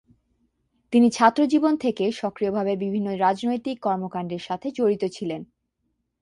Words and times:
তিনি 0.93 1.07
ছাত্র 1.11 1.41
জীবন 1.45 1.73
থেকেই 1.77 2.11
সক্রিয়ভাবে 2.11 2.73
বিভিন্ন 2.75 3.07
রাজনৈতিক 3.17 3.77
কর্মকান্ডের 3.79 4.39
সাথে 4.39 4.67
জড়িত 4.71 5.03
ছিলেন। 5.07 5.41